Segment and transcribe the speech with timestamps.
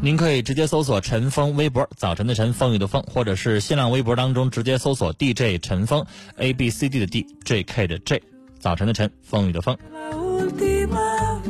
[0.00, 6.04] 您可以直接搜索陈峰微博，早晨的晨，风雨的风，或者是新浪微博当中直接搜索 DJ 陈峰
[6.36, 8.22] ，A B C D 的 D，J K 的 J，
[8.58, 9.76] 早晨的晨，风雨的风。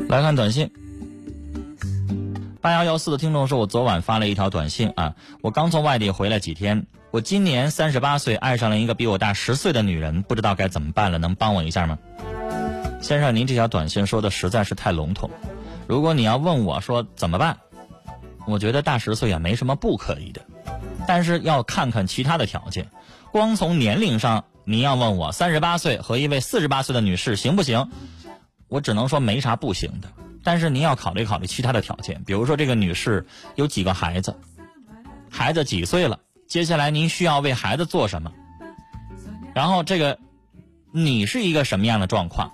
[0.09, 0.71] 来看短信，
[2.61, 11.99] 八幺幺四的听众说，我昨晚发了一条短信啊，我刚从外地回来几天，我今年三十八岁，爱上了一个比我大十岁的女人，不知道该怎么办了，能帮我一下吗？
[13.01, 15.29] 先生，您这条短信说的实在是太笼统。
[15.87, 17.59] 如果你要问我说怎么办，
[18.47, 20.43] 我觉得大十岁也没什么不可以的，
[21.09, 22.91] 但是要看看其他的条件。
[23.33, 27.91] 光从年龄上，您要问我三十八岁和一位四十八岁的女士行不行？
[28.69, 30.09] 我只能说没啥不行的。
[30.43, 34.37] 但是您要考虑考虑其他的条件，比如说这个女士有几个孩子，
[35.31, 38.31] 孩子几岁了，接下来您需要为孩子做什么？
[39.55, 40.19] 然后这个
[40.93, 42.53] 你是一个什么样的状况？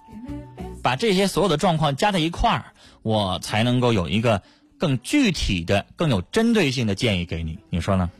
[0.83, 2.67] 把这些所有的状况加在一块儿。
[3.03, 4.43] 我才能够有一个
[4.81, 8.11] 更具体的、更有针对性的建议给你，你说呢？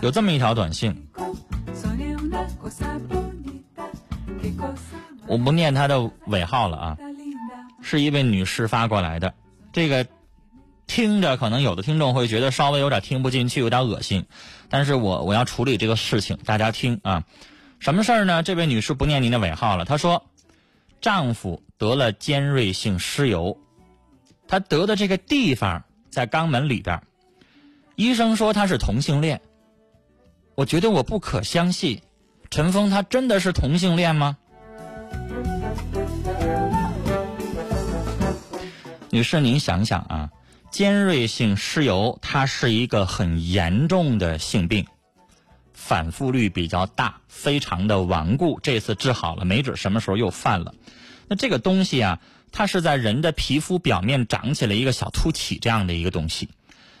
[0.00, 1.06] 有这么一条短信，
[5.26, 6.98] 我不念他的尾号了啊，
[7.82, 9.34] 是一位女士发过来的。
[9.74, 10.06] 这个
[10.86, 14.24] 听着可能有的听众会觉得稍微有点听不进去，有点恶心，
[14.70, 17.24] 但是我我要处理这个事情，大家听啊。
[17.78, 18.42] 什么事儿呢？
[18.42, 20.24] 这位女士不念您的尾号了，她说。
[20.98, 23.58] 丈夫得了尖锐性湿疣，
[24.48, 27.02] 他得的这个地方在肛门里边。
[27.94, 29.40] 医生说他是同性恋，
[30.54, 32.02] 我觉得我不可相信。
[32.50, 34.36] 陈峰他真的是同性恋吗？
[39.10, 40.30] 女士，您想想啊，
[40.70, 44.86] 尖锐性湿疣它是一个很严重的性病。
[45.72, 48.60] 反复率比较大，非常的顽固。
[48.62, 50.74] 这次治好了，没准什么时候又犯了。
[51.28, 52.20] 那这个东西啊，
[52.58, 56.48] 它是在人的皮肤表面长起了一个小凸起，这样的一个东西。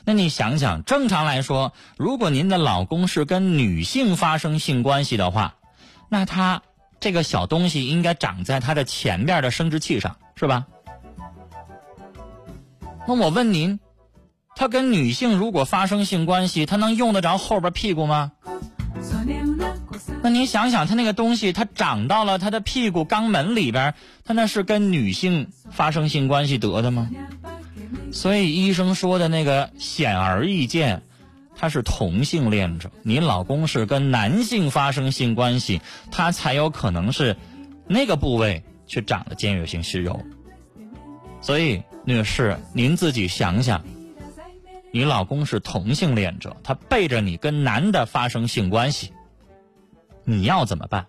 [0.04, 5.54] 那你想想，正常来说，如果您的老公是跟女性发生性关系的话，
[6.10, 6.60] 那他
[7.00, 10.66] 这个小东西应该长在他的前面的生殖器上，是吧？
[13.08, 13.80] 那我问您，
[14.56, 18.32] 他跟女性如果发生性关系，他能用得着后边屁股吗？
[20.22, 27.10] 那您想想，他那个东西，他长到了他的屁股肛门里边，他那是跟女性发生性关系得的吗？
[28.12, 31.02] 所以医生说的那个显而易见，
[31.54, 32.90] 他是同性恋者。
[33.02, 35.80] 你老公是跟男性发生性关系，
[36.10, 37.36] 他才有可能是
[37.86, 40.18] 那个部位去长了尖锐性湿疣。
[41.40, 43.84] 所以，女士，您自己想想，
[44.92, 49.12] 你老公是同性恋者，他背着你跟男的发生性关系。
[50.28, 51.06] 你要怎么办？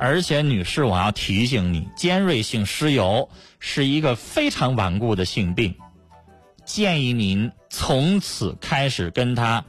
[0.00, 3.28] 而且，女士，我要提醒你，尖锐性湿疣
[3.60, 5.74] 是一个非常顽固的性病，
[6.64, 9.64] 建议您从此开始跟他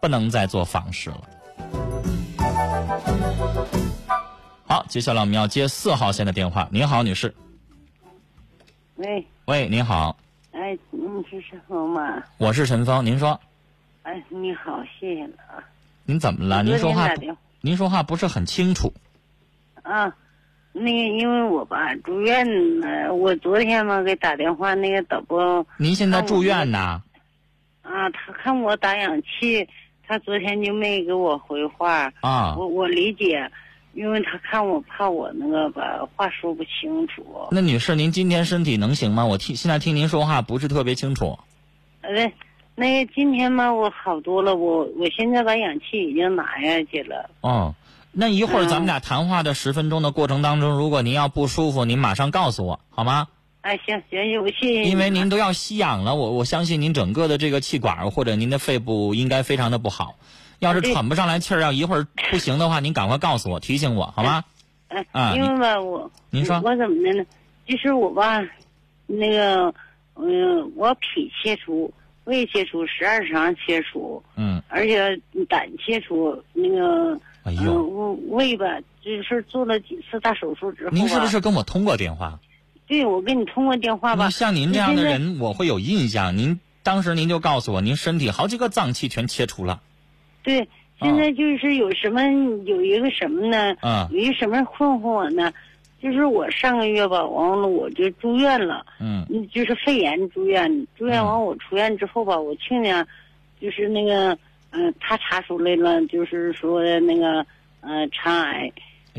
[0.00, 1.28] 不能再做房事了。
[4.66, 6.68] 好，接下来我们要接四号线的电话。
[6.70, 7.34] 您好，女士。
[8.96, 9.26] 喂。
[9.46, 10.16] 喂，您好。
[10.52, 12.22] 哎，你是陈峰吗？
[12.36, 13.38] 我是陈峰，您说。
[14.02, 15.62] 哎，你好，谢谢了啊。
[16.04, 16.62] 您怎么了？
[16.62, 17.08] 您说话。
[17.60, 18.92] 您说话不是很清楚。
[19.82, 20.14] 啊，
[20.72, 25.66] 那个因为我吧住院呢，我昨天嘛给打电话，那个导播。
[25.76, 27.02] 您现在住院呢？
[27.82, 29.68] 啊，他看我打氧气，
[30.06, 32.12] 他昨天就没给我回话。
[32.20, 32.54] 啊。
[32.56, 33.50] 我我理解，
[33.92, 37.48] 因为他看我怕我那个把话说不清楚。
[37.50, 39.26] 那女士，您今天身体能行吗？
[39.26, 41.38] 我听现在听您说话不是特别清楚。
[42.02, 42.32] 呃。
[42.78, 47.28] 那今天嘛，我好多了，我我现在把氧气已经拿下去了。
[47.40, 47.74] 哦，
[48.12, 53.26] 那一会儿咱们俩谈话的十分钟的过程当中，如果您要不舒服，您马上告诉我好吗？
[53.62, 54.84] 哎，行行，我谢谢。
[54.84, 60.14] 因为您都要吸氧了，我我相信您整个的这个气管或者您的肺部应该非常的不好。
[60.60, 64.44] 要是喘不上来气儿，要一会儿不行的话，您赶快告诉我，提醒我好吗？
[64.86, 67.26] 哎，因为吧，我您说我怎么的呢？
[67.66, 68.40] 就是我吧，
[69.06, 69.74] 那个，
[70.14, 71.92] 嗯，我脾切除，
[72.28, 78.66] 胃切除，十二肠切除，嗯，而且胆切除，那个，哎呦，胃吧，
[79.02, 82.38] 就是做了几次大手术之后，您是不是跟我通过电话？
[82.86, 84.28] 对，我跟你通过电话吧。
[84.28, 86.36] 像您这样的人，我会有印象。
[86.36, 89.80] 您当时您就告诉我，您身体好几个脏器全切除了。
[90.42, 90.68] 对，
[91.00, 92.22] 现在就是有什么
[92.66, 93.74] 有一个什么呢？
[93.80, 95.52] 啊，有一个什么困惑我呢？
[96.00, 98.84] 就是我上个月吧，完了我就住院了。
[99.00, 99.26] 嗯。
[99.52, 103.06] 就是肺炎住院，住院完我出院之后吧，我去年，
[103.60, 104.36] 就是那个
[104.70, 107.44] 嗯，他查出来了，就是说的那个
[107.80, 108.70] 呃肠癌。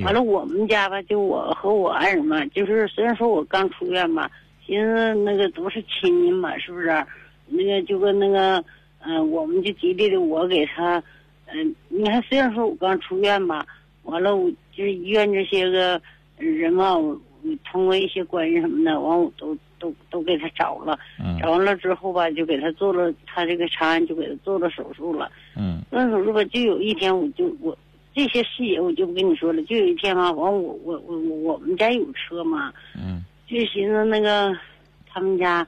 [0.03, 4.31] 完了，我们家吧，就我和我爱人嘛，就是虽然说我刚出院吧，
[4.65, 6.87] 寻思那个都是亲戚嘛，是不是？
[7.47, 8.63] 那个就跟那个，
[8.99, 11.03] 嗯，我们就极力的我给他，
[11.47, 13.65] 嗯，你看虽然说我刚出院吧，
[14.03, 16.01] 完了我就是医院这些个
[16.39, 17.19] 人嘛，我
[17.63, 20.97] 通过一些关系什么的，完我都都都给他找了，
[21.41, 25.31] 找完了之后吧，就给他做了他这个肠癌，就给他做了手术了。
[25.55, 27.77] 嗯，做手术吧，就有一天我就我。
[28.11, 29.61] 这些细节我就不跟你说了。
[29.63, 34.51] 就有一天嘛，完我我我我们家有车嘛，嗯，就寻思那个
[35.07, 35.65] 他们家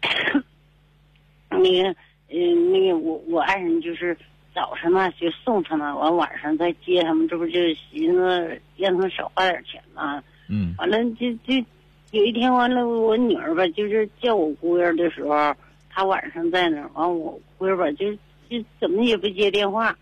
[1.50, 1.94] 那个
[2.30, 4.16] 嗯那个我我爱人就是
[4.56, 10.22] 早上嘛就送他们，完晚上再接他们，这不就寻思让他们少花点钱嘛。
[10.48, 11.62] 嗯，完了就就
[12.10, 15.54] 有一天完了，我女儿吧就是叫我姑爷的时候，
[15.90, 18.14] 她晚上在那儿，完我姑爷吧就
[18.48, 19.94] 就怎么也不接电话。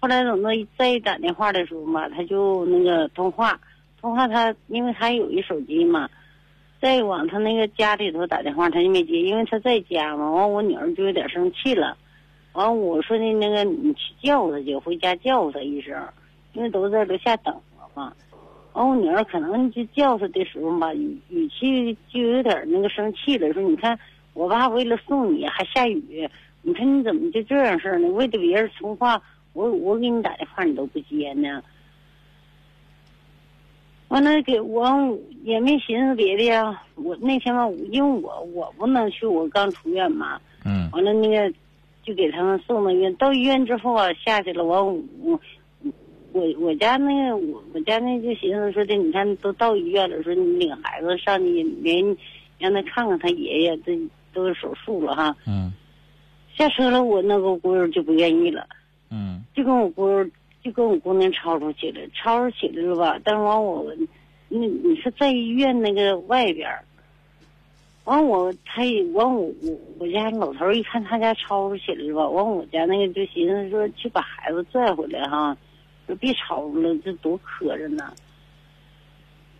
[0.00, 3.58] 后来等到再一打电话的时候嘛，他就那个通话，
[4.02, 6.10] 通话他因为他有一手机嘛，
[6.78, 10.30] 再往他那个家里头打电话他就没接，因为他在家嘛。
[10.30, 11.96] 完我女儿就有点生气了，
[12.58, 15.96] 完我说的那个你去叫他去，回家叫他一声，
[16.54, 18.12] 因为都在楼下等了嘛。
[18.72, 23.96] 完我女儿可能就叫他的时候吧，语语气就有点那个生气了，说你看
[24.34, 26.28] 我爸为了送你还下雨，
[26.62, 28.08] 你看你怎么就这样式儿呢？
[28.08, 29.22] 为了别人通话。
[29.54, 31.60] 我我给你打电话你都不接呢，
[34.06, 36.80] 完了给我也没寻思别的呀。
[36.94, 40.38] 我那天吧，因为我我不能去，我刚出院嘛。
[40.64, 40.88] 嗯。
[40.92, 41.52] 完了那个，
[42.08, 43.14] 就给他们送到医院。
[43.16, 44.64] 到医院之后啊，下去了。
[44.64, 45.38] 完我
[46.32, 52.16] 我我家那个我我家那就寻思说的，你看都到医院了，说你领孩子上去，连
[52.58, 53.92] 让他看看他爷爷，这
[54.32, 55.36] 都手术了哈。
[55.46, 55.70] 嗯。
[56.56, 58.66] 下车了，我那个姑爷就不愿意了。
[59.10, 60.08] 嗯，就跟我姑，
[60.64, 63.20] 就跟我姑娘吵吵起来，吵吵起来了吧？
[63.22, 63.86] 但是完我，
[64.48, 66.82] 那你是在医院那个外边儿，
[68.08, 68.80] 完我他
[69.12, 72.26] 完我我我家老头一看他家吵吵起来吧？
[72.26, 75.54] 完我家那个就寻思说去把孩子拽回来哈，
[76.06, 78.10] 说别吵了，这多磕碜呐。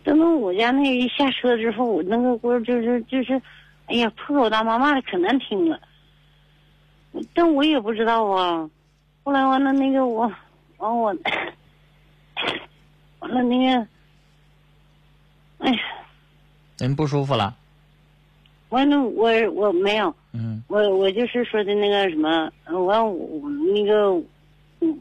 [0.03, 3.39] 等到我家那一下车之后，我那个姑就是就是，
[3.85, 5.79] 哎呀破口大骂骂的可难听了，
[7.35, 8.67] 但我也不知道啊。
[9.23, 10.21] 后来完了那个我，
[10.77, 11.13] 完我，
[13.19, 13.87] 完了那个，
[15.59, 15.79] 哎呀，
[16.79, 17.55] 您不舒服了？
[18.69, 24.21] 完了我我没有，嗯，我我就是说的那个什么，完我那个，
[24.81, 24.99] 嗯，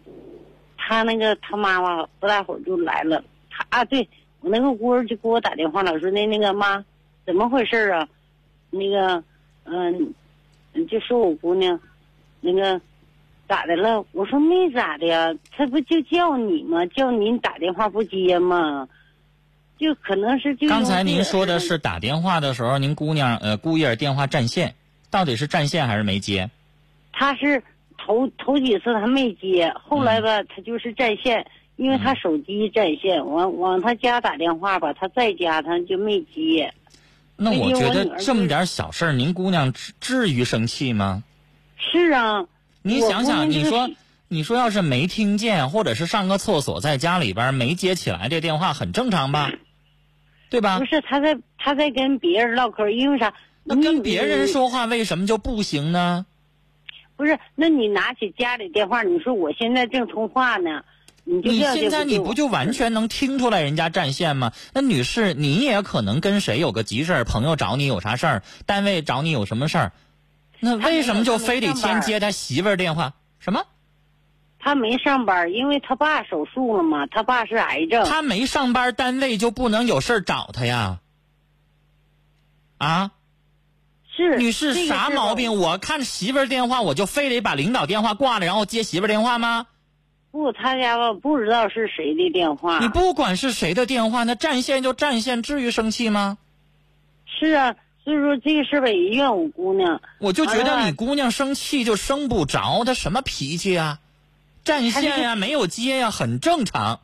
[0.77, 4.09] 他那个他妈妈不大会儿就来了，他啊对
[4.41, 6.85] 我那个姑儿就给我打电话了，说那那个妈，
[7.27, 8.09] 怎么回事啊？
[8.71, 9.23] 那个
[9.65, 10.15] 嗯，
[10.89, 11.79] 就说我姑娘，
[12.41, 12.81] 那个。
[13.49, 14.05] 咋的了？
[14.13, 16.85] 我说没咋的呀，他不就叫你吗？
[16.85, 18.87] 叫你打电话不接吗？
[19.79, 24.75] 就可能是就刚才您说的是打电话的时候，您姑娘呃姑爷电话占线，
[25.11, 26.51] 到底是占线还是没接？
[27.13, 27.63] 他是
[27.97, 36.73] 头头几次他没接，后来吧他就是占线，因为他手机占线，往往他家打电话吧，他在家他就没接。
[37.37, 41.23] 那我觉得这么点小事儿，您姑娘至至于生气吗？
[41.77, 42.45] 是啊。
[42.83, 43.91] 你想想，你说，
[44.29, 49.51] 你说要是没听见，或者是上个厕所，在家里边没接起来这电话，很正常吧？
[50.51, 50.79] 对吧？
[50.79, 53.35] 不是，他在他在跟别人唠嗑，因为啥？
[53.65, 56.25] 那跟别人说话为什么就不行呢？
[57.17, 60.85] 不是，那你拿起家里电话，你说我现在正通话呢，
[61.25, 64.53] 你就你现在你不就完全能听出来人家占线吗？
[64.73, 69.93] 那女士，你也可能跟谁有个急事儿，朋友找你有啥事儿，单位找你有什么事儿。
[70.61, 73.15] 那为什么就非得先接他媳妇儿电话？
[73.39, 73.65] 什么？
[74.59, 77.07] 他没上班，因为他爸手术了嘛。
[77.07, 78.05] 他爸是癌症。
[78.05, 80.99] 他没上班，单位就不能有事找他呀？
[82.79, 83.11] 啊？
[84.17, 85.57] 是女士，啥毛病？
[85.57, 89.67] 我看媳妇儿电话，我就非得把领导电话挂了，然后接媳妇儿电话吗？
[90.33, 92.81] 不，他家吧不知道是谁的电话。
[92.81, 96.37] 你不管是谁的电话，那占线就占线，至于生气吗？
[97.27, 100.01] 是啊，所以说这个事吧也怨我姑娘。
[100.19, 104.01] 我就觉得你姑娘生气就生不着，她什么脾气啊？
[104.65, 107.01] 占线呀，没有接呀，很正常。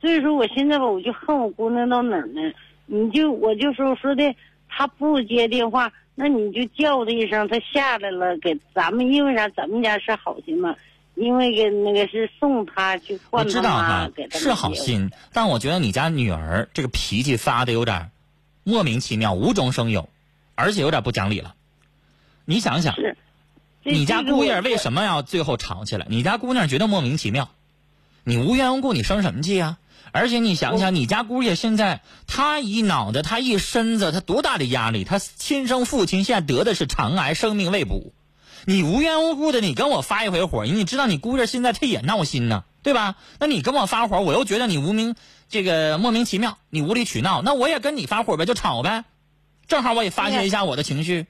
[0.00, 2.40] 所以说我现在吧，我就恨我姑娘到哪儿呢？
[2.86, 4.34] 你就我就说说的，
[4.68, 9.48] 她不接电话，那你就叫她一声，她下来了，给咱们因为啥？
[9.48, 10.76] 咱们家是好心嘛，
[11.14, 18.10] 因为给那个是送她去换她妈，是好心，但我觉得你家女儿这个脾气发的有点
[18.64, 20.08] 莫名其妙，无中生有，
[20.54, 21.54] 而且有点不讲理了。
[22.44, 22.94] 你想想。
[23.82, 26.06] 你家姑爷为什么要最后吵起来？
[26.08, 27.50] 你家姑娘觉得莫名其妙，
[28.24, 29.78] 你无缘无故你生什么气啊？
[30.10, 35.04] 而且你想想，你家姑爷现在他一脑袋，他一身子，他多大的压力？
[35.04, 38.12] 他亲生父亲现在得的是肠癌，生命未卜。
[38.64, 43.16] 你无缘无故的，你跟我发一回火，你知道你姑爷现在他也闹心呢，对吧？
[43.38, 45.14] 那你跟我发火，我又觉得你无名
[45.48, 49.04] 这个莫名其妙，你无理取闹，那我也跟你发火呗，就吵呗，
[49.66, 51.26] 正好我也发泄一下我的情绪。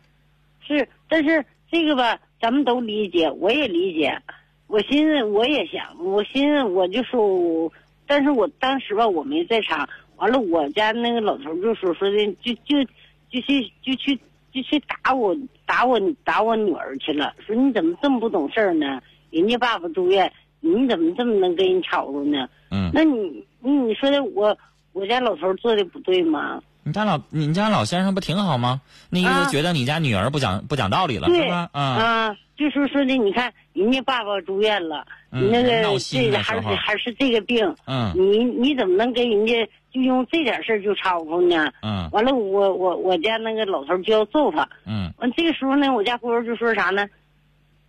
[0.67, 2.21] 是，但是这个吧。
[2.40, 4.21] 咱们都理解，我也理解。
[4.66, 7.73] 我寻思，我也想，我寻思，我就说，
[8.07, 9.88] 但是我当时吧，我没在场。
[10.16, 12.83] 完了，我家那个老头就说说的，就就
[13.30, 14.18] 就去就去
[14.52, 17.33] 就去打我打我打我女儿去了。
[17.47, 19.00] 说你怎么这么不懂事呢？
[19.30, 20.30] 人家爸爸住院，
[20.61, 22.49] 你怎么这么能跟人吵吵呢？
[22.71, 24.57] 嗯，那你你你说的我
[24.92, 26.62] 我家老头做的不对吗？
[26.85, 28.81] 你家老你家老先生不挺好吗？
[29.11, 31.69] 那意思觉得你家女儿不讲不讲道理了，是吧？
[31.73, 41.71] 啊，就是说的，你看人家爸爸住院了，你那个这个还是还是这个病，嗯，你你怎么能跟人家就用这点事儿就吵吵呢？
[41.83, 47.07] 嗯，完了，我我我家那个老头就要揍他，嗯，完这个时候呢，我家姑儿就说啥呢？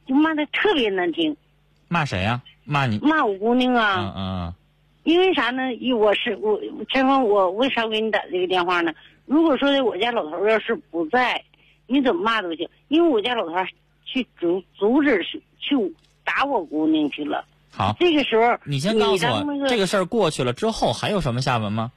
[0.05, 1.35] 就骂的特别难听，
[1.87, 2.41] 骂谁呀？
[2.65, 2.99] 骂你？
[2.99, 3.95] 骂我姑娘啊？
[3.97, 4.53] 嗯嗯。
[5.09, 5.73] 因为啥呢？
[5.73, 8.93] 一我是我陈峰，我为啥给你打这个电话呢？
[9.25, 11.43] 如果说的我家老头要是不在，
[11.87, 12.69] 你怎么骂都行。
[12.89, 13.55] 因为我家老头
[14.05, 17.43] 去阻阻止去去打我姑娘去了。
[17.71, 21.91] 好，这个时候你先告诉我，这个事儿过去了之后还有什么下文吗？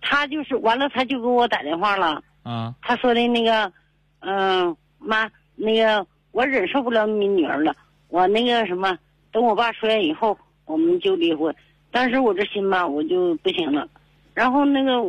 [0.00, 2.24] 他就是完了，他就给我打电话了。
[2.44, 2.74] 嗯。
[2.82, 3.72] 他说的那个，
[4.18, 7.76] 嗯，妈，那个我忍受不了你女儿了，
[8.08, 8.98] 我那个什么，
[9.30, 11.54] 等我爸出院以后，我们就离婚。
[11.90, 13.88] 当时我这心吧，我就不行了，
[14.32, 15.02] 然后那个，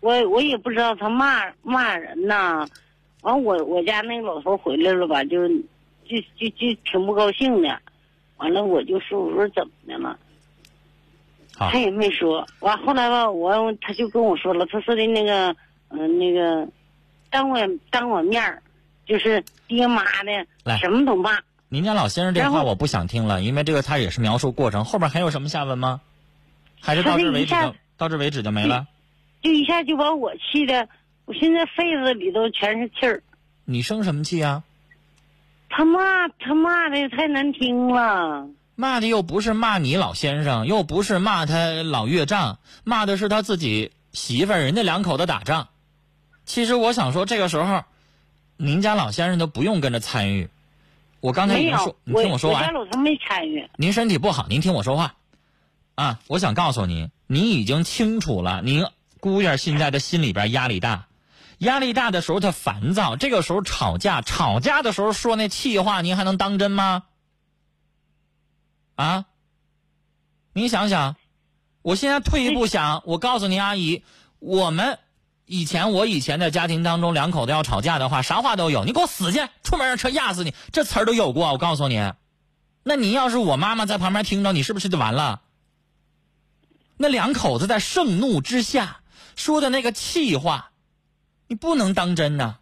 [0.00, 2.66] 我我也不知道他骂骂人呐，
[3.22, 7.78] 完我我家那个老头回来了吧，就就就就挺不高兴的，
[8.38, 10.18] 完了我就说我说怎么的了，
[11.54, 15.54] 他也没说，完后来吧，我他就跟我说了，他说的那个
[15.90, 16.66] 嗯那个，
[17.30, 17.58] 当我
[17.90, 18.62] 当我面儿，
[19.04, 20.46] 就是爹妈的
[20.78, 21.38] 什么都骂。
[21.72, 26.00] 您家老先生这话我不想听了，因为这个他也是描述过程，后边还有什么下文吗？
[26.80, 28.88] 还是到这为止就到这为止就没了？
[29.40, 30.88] 就一下就把我气的，
[31.26, 33.22] 我现在肺子里头全是气儿。
[33.64, 34.64] 你生什么气啊？
[35.68, 38.48] 他骂他骂的太难听了。
[38.74, 45.68] 骂的又不是骂你老先生，又不是骂他老岳丈，骂的是他自己媳妇儿，人家两口子打仗。
[46.44, 47.84] 其实我想说，这个时候，
[48.56, 50.48] 您家老先生都不用跟着参与。
[51.20, 52.62] 我刚才已经说，你听我说完。
[52.62, 53.68] 我家老头没参与。
[53.76, 55.14] 您身体不好，您听我说话，
[55.94, 58.86] 啊，我想告诉您，您已经清楚了，您
[59.20, 61.08] 姑爷现在的心里边压力大，
[61.58, 67.04] 压力大的时候他烦躁，这个时候吵架，吵架的时候说那气话，您还能当真吗？
[68.94, 69.26] 啊，
[70.54, 71.16] 您想想，
[71.82, 74.02] 我现在退一步想，我告诉您阿姨，
[74.38, 74.98] 我们。
[75.52, 78.84] 以前我以前的家庭当中，两口子要吵架的话，啥话都有。
[78.84, 81.50] 你给我死去，出门让车压死你，这词儿都有过。
[81.50, 82.12] 我告诉你，
[82.84, 85.40] 那你要是我妈妈在旁边听着，你是不是就完了？
[86.96, 89.00] 那两口子在盛怒之下
[89.34, 90.70] 说的那个气话，
[91.48, 92.58] 你不能当真呐。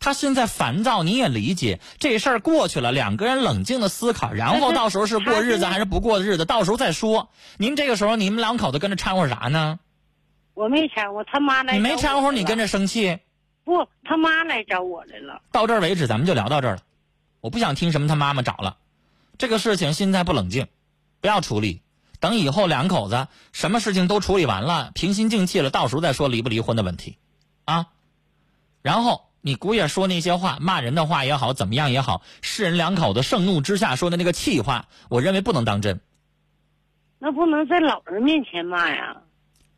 [0.00, 1.78] 他现在烦躁，你也理解。
[2.00, 7.30] 这事儿过去了，两个人冷静的思考，然后到时候是过日子还是不过日子，到时候再说。
[7.58, 9.78] 您这个时候你们两口子跟着掺和啥呢？
[10.54, 11.74] 我没掺和，他妈来。
[11.74, 13.18] 你没掺和，你跟着生气？
[13.64, 15.40] 不，他妈来找我来了。
[15.52, 16.82] 到这儿为止，咱们就聊到这儿了。
[17.40, 18.76] 我不想听什么他妈妈找了，
[19.38, 20.66] 这个事情现在不冷静，
[21.20, 21.80] 不要处理。
[22.20, 27.18] 等以后两口子什么事情都处理完了，平心静气了，到时候再说离不离婚的问题，
[27.64, 27.86] 啊。
[28.80, 36.00] 然后你姑爷说那些话，骂人的话也好，怎么样也好，是人两口子盛怒之下说的那个气话，我认为不能当真。
[37.18, 39.16] 那不能在老人面前骂呀。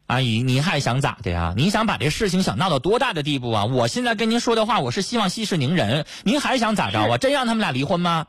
[0.06, 1.54] 阿姨，你还想咋的呀？
[1.56, 3.64] 你想把这事情想闹到多大的地步啊？
[3.64, 6.04] 我现在跟您说的话，我是希望息事宁人。
[6.25, 7.16] 您还想咋着啊？
[7.16, 8.26] 真让他们俩离婚吗？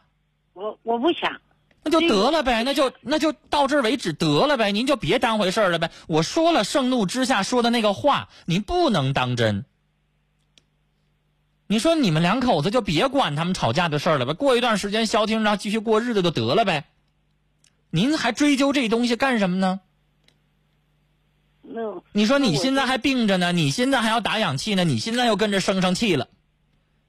[0.53, 1.41] 我我不想。
[1.84, 5.91] 那就得了呗，那就那就到这儿为止得了呗，您就别当回事儿了呗。
[6.08, 9.65] 我说了，盛怒之下说的那个话，您不能当真。
[11.67, 16.86] 你说你们两口子就别管他们吵架的事儿了呗，过一段时间消停，然后继续过日子就得了呗。
[17.89, 19.82] 您还追究这东西干什么呢？
[22.12, 26.27] 你说你现在还病着呢，你现在还要打氧气呢，你现在又跟着生生气了。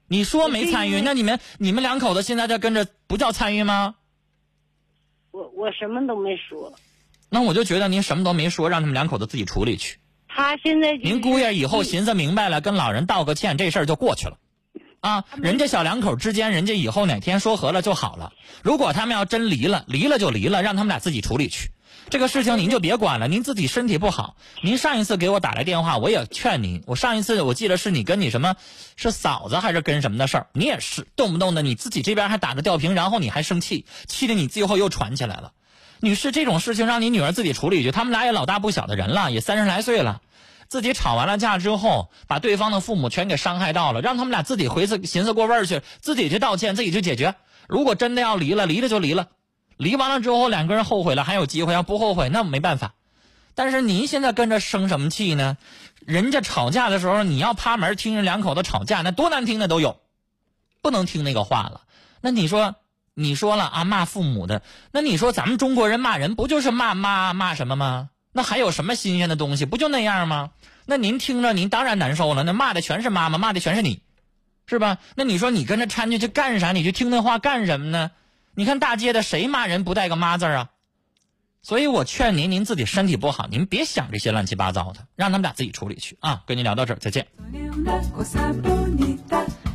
[0.07, 3.95] 你说没参与，那你们你们两口子现在在跟着，不叫参与吗？
[5.31, 6.73] 我我什么都没说。
[7.29, 9.99] 那我就觉得您什么都没说，让他们两口子自己处理去。
[10.27, 14.37] 他现在您姑爷以后寻思明白了，跟老人道个歉，这事儿就过去了。
[15.01, 18.31] 啊，人家小两口之间，人家以后哪天说和了就好了。
[18.63, 21.69] 如果他们要真离了，离了就离了，让他们俩自己处理去。
[22.09, 24.37] 这个事情您就别管了，您自己身体不好。
[24.61, 26.81] 您上一次给我打来电话，我也劝您。
[26.87, 28.55] 我上一次我记得是你跟你什么，
[28.95, 30.47] 是嫂子还是跟什么的事儿？
[30.53, 35.51] 你也是动不动的，你自己这边还打着吊瓶，然后你还生气，气得你最后又喘起来了。
[35.99, 37.91] 女士，这种事情让你女儿自己处理去。
[37.91, 40.21] 他们俩也老大不小的人了，也三十来岁了。
[40.69, 47.35] 自己吵完了架之后，把对方的父母全给伤害到了，让他们俩自己回去寻思过味儿去，自己去道歉，自己去解决。
[47.67, 49.27] 如果真的要离了，离了就离了，
[49.77, 52.93] 离完了之后两个人后悔了还有机会，要不后悔那没办法。
[53.55, 55.57] 但是您现在跟着生什么气呢？
[56.05, 59.99] 人家吵架的时候，你要趴门听人两口子吵架，那多难听的都有，
[60.81, 61.81] 不能听那个话了。
[62.21, 62.75] 那你说，
[63.13, 68.09] 你说了啊骂父母的，那你说咱们中国人骂人不就是骂骂骂什么吗？
[68.31, 69.65] 那还有什么新鲜的东西？
[69.65, 70.51] 不就那样吗？
[70.85, 72.43] 那您听着，您当然难受了。
[72.43, 74.01] 那骂的全是妈妈，骂的全是你，
[74.67, 74.99] 是吧？
[75.15, 76.71] 那你说你跟着掺进去干啥？
[76.71, 78.11] 你去听那话干什么呢？
[78.57, 80.71] 你看大街的谁骂人不带个妈字啊？
[81.61, 86.41] 所以我劝您，您自己身体不好，您别想这些乱七八糟的，让他们俩自己处理去啊。
[86.47, 87.27] 跟您聊到这儿，再见。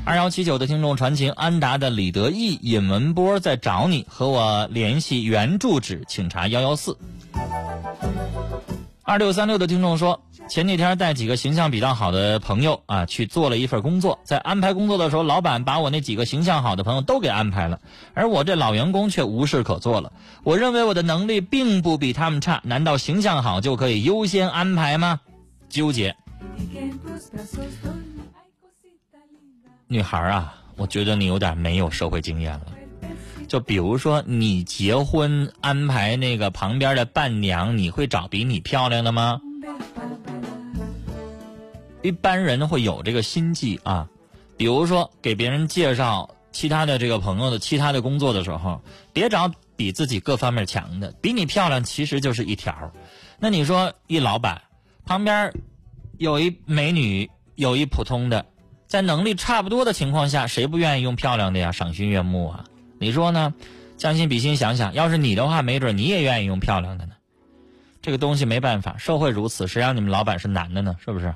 [0.05, 6.99] 二幺七九的听众传情，安达的李德义、尹文波在找你，和我联系原住址，请查幺幺四。
[9.05, 17.81] 二六三六的听众说，前几天带几个形象比较好的朋友啊去做了一份工作，在安排工作的时候，老板把我那几个形象好的朋友都给安排了，
[18.15, 20.13] 而我这老员工却无事可做了。
[20.45, 25.21] 我认为我的能力并不比他们差，难道形象好就可以优先安排吗？
[25.69, 26.15] 纠结。
[29.89, 32.67] 女孩啊，我觉得你有点没有社会经验了。
[33.53, 39.43] 就比如说，你结婚安排那个旁边的伴娘，你会找比你漂亮的吗？
[42.01, 44.09] 一般人会有这个心计啊。
[44.57, 48.81] 比如说，给别人介绍其他的这个朋友的其他的工作的时候，
[49.13, 52.91] 别找比自己各方面强的，比你漂亮其实就是一条。
[53.39, 54.63] 那你说，一老板
[55.05, 55.53] 旁边
[56.17, 58.47] 有一美女，有一普通的。
[58.87, 61.71] 在能力差不多的情况下，谁不愿意用漂亮的呀？
[61.71, 62.65] 赏心悦目啊！
[63.03, 63.53] 你说呢？
[63.97, 67.15] 将心比心，想想，要是你的话，没准你也愿意用漂亮的呢。
[68.01, 70.95] 这个东西没办法，社会如此，谁让你们老板是男的呢？
[71.05, 71.35] 是不是？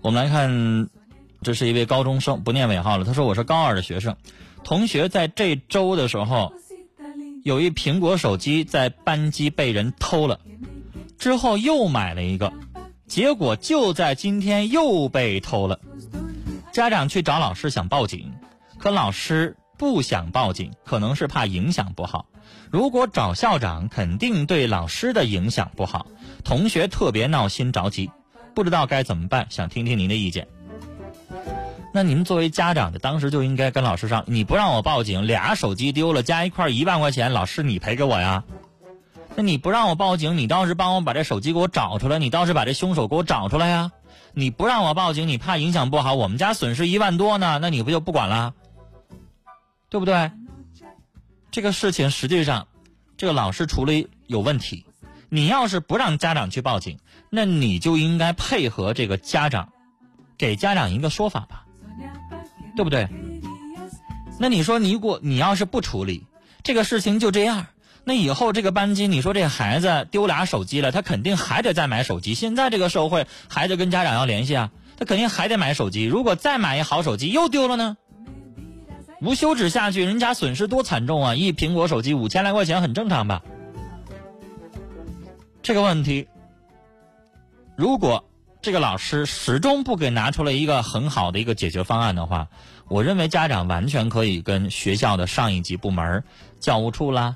[0.00, 0.88] 我们来看，
[1.42, 3.04] 这是一位高中生，不念尾号了。
[3.04, 4.16] 他说：“我是高二的学生，
[4.62, 6.52] 同学在这周的时候。”
[7.42, 10.38] 有一苹果手机在班级被人偷了，
[11.18, 12.52] 之后又买了一个，
[13.12, 15.78] 结果就在今天又被偷了。
[16.72, 18.32] 家长去找老师想报警，
[18.78, 22.24] 可老师不想报警，可能是怕影响不好。
[22.70, 26.06] 如果找校长，肯定对老师的影响不好。
[26.42, 28.10] 同学特别闹心着急，
[28.54, 30.48] 不知道该怎么办，想听听您的意见。
[31.92, 38.42] 那您作为家长的，当时就应该跟老师上，你不让我报警，俩手机丢了，加一块一万块钱，老师你赔给我呀？
[39.34, 43.90] 那你不让我报警，你倒是帮我把这手机给我找出来，你倒是把这凶手给我找出来呀？
[44.34, 48.54] 你不让我报警，你怕影响不好，我们家损失一万多呢，那你不就不管了？
[49.88, 50.30] 对不对？
[51.50, 52.66] 这个事情实际上，
[53.16, 54.86] 这个老师处理有问题。
[55.28, 56.98] 你要是不让家长去报警，
[57.30, 59.72] 那你就应该配合这个家长，
[60.36, 61.64] 给家长一个说法吧。
[62.74, 63.06] 对不对？
[64.38, 66.26] 那你说，你果你要是不处理
[66.62, 67.66] 这个事情，就这样，
[68.04, 72.34] 那以后这个班级，你说这孩子丢俩手机了，他肯定还得再买手机。
[72.34, 76.04] 现在这个社会，孩子跟家长要联系啊，他肯定还得买手机。
[76.04, 77.96] 如果再买一好手机又丢了呢？
[79.20, 81.34] 无休止下去，人家损失多惨重啊！
[81.34, 83.42] 一苹果手机五千来块钱，很正常吧？
[85.62, 86.28] 这个问题，
[87.76, 88.24] 如果。
[88.64, 92.46] 这个老师始终不给拿出来一个很好的一个解决方案的话，
[92.86, 96.22] 我认为家长完全可以跟学校的上一级部门、
[96.60, 97.34] 教务处啦，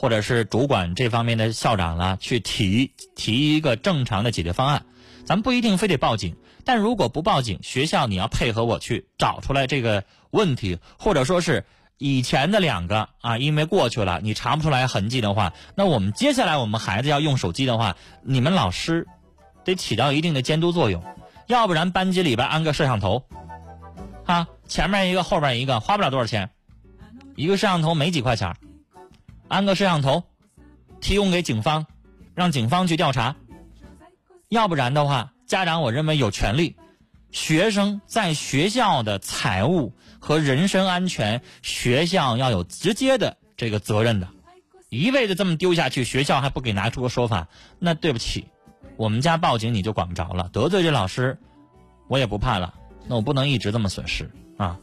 [0.00, 4.86] 或者是主管这方面的校长啦，去提提一个正常的解决方案。
[5.26, 11.66] 咱们不一定非得报警，但如果不报警，学校你要配合我去找出来这个问题，或者说是
[11.98, 19.06] 以前的两个啊，因为过去了，你查不出来痕迹的话，那我们接下来我们孩子要用手机的话，你们老师
[19.66, 21.04] 得起到一定的监督作用，
[21.46, 23.24] 要不然班级里边安个摄像头，
[24.24, 26.48] 啊，前面一个后边一个，花不了多少钱，
[27.36, 28.56] 一个摄像头没几块钱，
[29.50, 30.22] 安个摄像头，
[31.02, 31.86] 提供给警方。
[32.32, 33.36] 让警方去调查，
[34.48, 36.76] 要不然的话，家长我认为有权利，
[37.32, 44.28] 学生在学校的财务和人身安全，学校要有直接的这个责任的。
[44.88, 48.46] 一味的这么丢下去，学校还不给拿出个说法，那对不起，
[48.96, 51.36] 我们家报警你就管不着了，得罪这老师，
[52.08, 52.72] 我也不怕了。
[53.06, 54.78] 那我不能一直这么损失啊。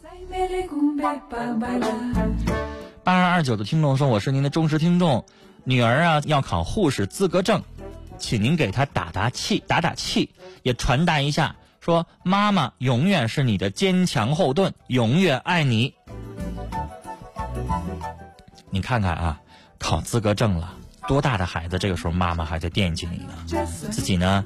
[3.08, 5.24] 八二二九的听众说，我是您的忠实听众。
[5.64, 7.64] 女儿啊，要考护士资格证，
[8.20, 10.30] 请您给她打打气，打打气，
[10.62, 15.94] 也传达一下，说妈妈永远是你的坚强后盾，永远爱你。
[18.70, 19.40] 你看看啊，
[19.80, 20.74] 考资格证了，
[21.08, 23.66] 多大的孩子，这个时候妈妈还在惦记你呢。
[23.90, 24.44] 自己呢，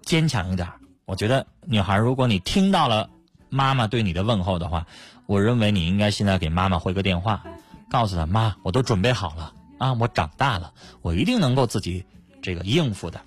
[0.00, 0.66] 坚强一点。
[1.04, 3.10] 我觉得女孩，如果你听到了
[3.50, 4.86] 妈妈对你的问候的话，
[5.26, 7.44] 我认为你应该现在给妈妈回个电话。
[7.90, 9.92] 告诉她妈，我都准备好了啊！
[9.92, 12.04] 我长大了，我一定能够自己
[12.42, 13.20] 这个应付的。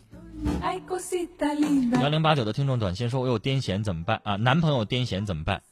[2.01, 4.35] 幺零八九的听众短信说：“我有癫痫怎么办啊？
[4.35, 5.63] 男朋友癫痫怎么办？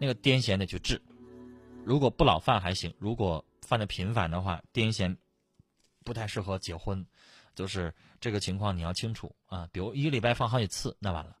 [0.00, 1.00] 那个癫痫得去治，
[1.84, 5.16] 如果不老犯还行，如果犯的频繁的话，癫痫
[6.04, 7.06] 不太适合结婚。
[7.54, 9.68] 就是这个情况你要清楚啊。
[9.70, 11.36] 比如一个礼拜放好几次，那完了，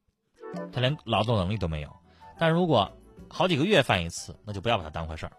[0.72, 1.96] 他连劳动能力都没有。
[2.38, 2.92] 但如果
[3.32, 5.32] 好几个月犯一次，那就不要把它当回事儿。”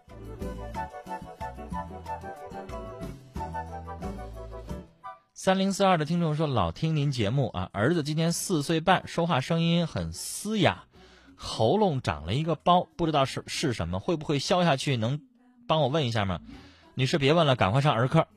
[5.34, 10.84] 三零四二的听众说：“老听您节目啊，儿子今年四岁半，说话声音很嘶哑，
[11.34, 14.96] 喉咙长了一个包，不知道是是什么，会不会消下去？
[14.96, 15.20] 能
[15.66, 16.40] 帮我问一下吗？
[16.94, 18.28] 女士别问了，赶快上儿科。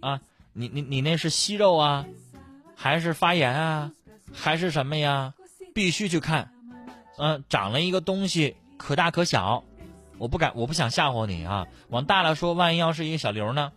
[0.00, 0.20] 啊，
[0.52, 2.04] 你你你那是息肉啊，
[2.74, 3.92] 还是发炎啊，
[4.32, 5.34] 还是什么呀？
[5.72, 6.52] 必须去看。
[7.18, 9.64] 嗯，长了一个东西，可大可小，
[10.18, 11.66] 我不敢，我不想吓唬你啊。
[11.88, 13.72] 往大了说，万一要是一个小瘤呢？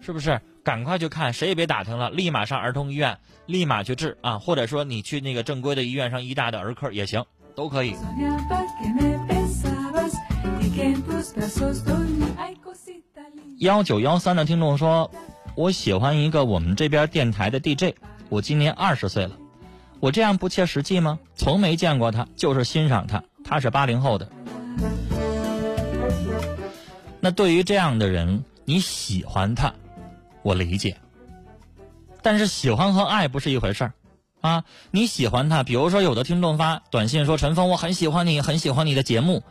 [0.00, 4.40] 是不是？”赶快去看，谁也别打听了，立马上儿童医院，立马去治啊！
[4.40, 7.94] 或者说你去那个正规的医院上医大的儿科也行，都可以。
[13.60, 15.08] 幺九幺三的听众说，
[15.54, 17.94] 我喜欢一个我们这边电台的 DJ，
[18.28, 19.36] 我今年二十岁了，
[20.00, 21.18] 我这样不切实际吗？
[21.34, 24.28] 从没见过他，就是欣赏他，他是八零后的。
[27.20, 29.72] 那对于这样的人，你喜欢他？
[30.42, 30.96] 我理解，
[32.22, 33.92] 但是喜欢和爱不是一回事儿，
[34.40, 39.42] 啊，你喜欢他，比如说有的听众发短信说陈峰，我很喜欢你，很喜欢你的节目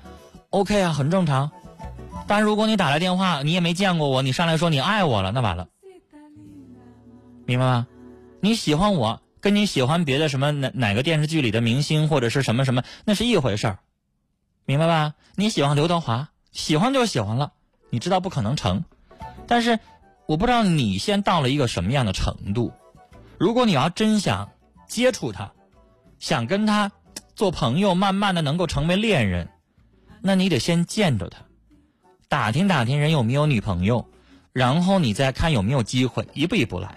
[0.51, 1.51] ，OK 啊，很正常。
[2.27, 5.67] 但如果你打来电话，你也没见过我，你上来说你爱我了，那完了，
[7.45, 7.87] 明白吗？
[8.39, 13.77] 你喜欢我，跟你喜欢别的什么哪哪个电视剧里的明星或者是什么什么，那是一回事儿，
[14.65, 15.13] 明白吧？
[15.35, 17.53] 你喜欢刘德华，喜欢就喜欢了，
[17.91, 18.83] 你知道不可能成，
[19.47, 19.77] 但是。
[20.27, 22.73] 我不知道你先到了一个什么样的程度。
[23.37, 24.49] 如果你要真想
[24.87, 25.51] 接触他，
[26.17, 26.91] 想跟他
[27.35, 29.49] 做朋友，慢慢的能够成为恋人，
[30.23, 31.41] 那你得先见着他，
[32.27, 34.09] 打听打听人有没有女朋友，
[34.51, 36.95] 然后你再看有没有机会，一步一步来，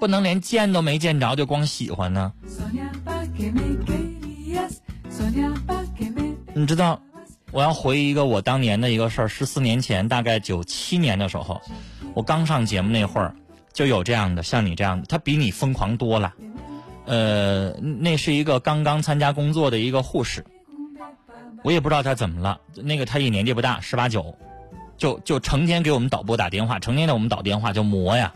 [0.00, 2.32] 不能连见都没见着就光喜欢呢。
[6.54, 7.00] 你知道，
[7.52, 11.60] 我要回忆一个我当年的一个事儿，十四年前，大概九七年的时候。
[12.14, 13.34] 我刚上节目那会儿，
[13.72, 16.32] 就有这样的，像你这样的，他比你疯狂多了。
[17.04, 20.44] 呃，那是一个刚刚参加工作的一个护士，
[21.62, 22.58] 我也不知道他怎么了。
[22.74, 24.34] 那个他也年纪不大，十八九，
[24.96, 28.32] 就就成天给我们导播打电话，成天给我们导电话就磨呀，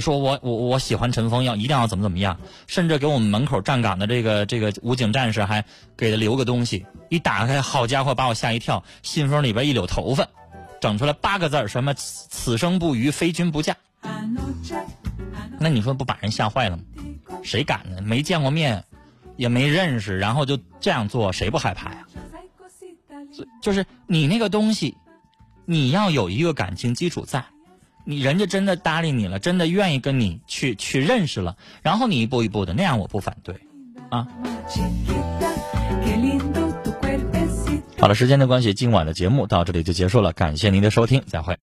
[0.00, 5.64] 说我我我喜欢陈峰，要一定要怎么怎么样，甚至给我们门口站岗的这个这个武警战士还
[5.96, 10.26] 给他留个东西，一打开，好家伙，把我吓一跳，信封里边一绺头发。
[10.78, 13.74] 整出来八个字，什么“此生不渝，非君不嫁”，
[15.58, 16.82] 那你说不把人吓坏了吗？
[17.42, 18.02] 谁敢呢？
[18.02, 18.84] 没见过面，
[19.36, 22.06] 也没认识，然后就这样做，谁不害怕呀？
[23.62, 24.96] 就是你那个东西，
[25.64, 27.42] 你要有一个感情基础在，
[28.08, 33.56] 你人家真的搭理你了，真的愿意跟你去去认识了，然后你一步一步的那样，我不反对，
[34.08, 34.26] 啊。
[37.98, 40.32] 好了，时间的关系，今晚的节目到这里就结束了。
[40.32, 41.54] 感谢您的收听，再会。